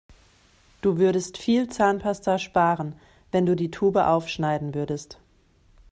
Du 0.81 0.97
würdest 0.97 1.37
viel 1.37 1.67
Zahnpasta 1.69 2.39
sparen, 2.39 2.95
wenn 3.31 3.45
du 3.45 3.55
die 3.55 3.69
Tube 3.69 3.97
aufschneiden 4.03 4.73
würdest. 4.73 5.19